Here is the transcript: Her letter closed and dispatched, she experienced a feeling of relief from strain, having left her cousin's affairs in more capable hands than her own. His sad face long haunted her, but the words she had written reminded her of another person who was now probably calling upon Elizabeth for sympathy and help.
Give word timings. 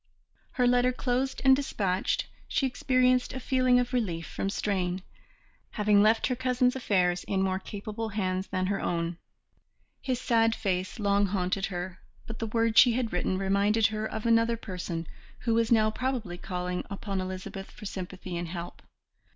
Her 0.53 0.65
letter 0.65 0.91
closed 0.91 1.43
and 1.45 1.55
dispatched, 1.55 2.25
she 2.47 2.65
experienced 2.65 3.33
a 3.33 3.39
feeling 3.39 3.79
of 3.79 3.93
relief 3.93 4.25
from 4.25 4.49
strain, 4.49 5.03
having 5.73 6.01
left 6.01 6.25
her 6.25 6.35
cousin's 6.35 6.75
affairs 6.75 7.23
in 7.25 7.43
more 7.43 7.59
capable 7.59 8.09
hands 8.09 8.47
than 8.47 8.65
her 8.65 8.81
own. 8.81 9.19
His 10.01 10.19
sad 10.19 10.55
face 10.55 10.97
long 10.97 11.27
haunted 11.27 11.67
her, 11.67 11.99
but 12.25 12.39
the 12.39 12.47
words 12.47 12.79
she 12.79 12.93
had 12.93 13.13
written 13.13 13.37
reminded 13.37 13.85
her 13.93 14.07
of 14.11 14.25
another 14.25 14.57
person 14.57 15.05
who 15.41 15.53
was 15.53 15.71
now 15.71 15.91
probably 15.91 16.35
calling 16.39 16.83
upon 16.89 17.21
Elizabeth 17.21 17.69
for 17.69 17.85
sympathy 17.85 18.35
and 18.35 18.47
help. 18.47 18.81